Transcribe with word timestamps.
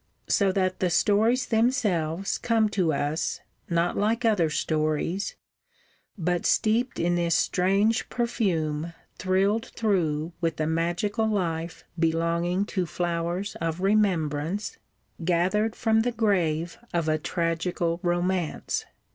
So 0.27 0.51
that 0.53 0.79
the 0.79 0.89
stories 0.89 1.45
themselves 1.45 2.39
come 2.39 2.69
to 2.69 2.91
us, 2.91 3.39
not 3.69 3.95
like 3.95 4.25
other 4.25 4.49
stories, 4.49 5.35
but 6.17 6.43
steeped 6.43 6.99
in 6.99 7.13
this 7.13 7.35
strange 7.35 8.09
perfume 8.09 8.93
thrilled 9.19 9.67
through 9.67 10.33
with 10.41 10.55
the 10.57 10.65
magical 10.65 11.27
life 11.27 11.83
belonging 11.99 12.65
to 12.73 12.87
flowers 12.87 13.55
of 13.61 13.81
remembrance, 13.81 14.79
gathered 15.23 15.75
from 15.75 15.99
the 15.99 16.11
grave 16.11 16.79
of 16.91 17.07
a 17.07 17.19
tragical 17.19 17.99
romance. 18.01 18.85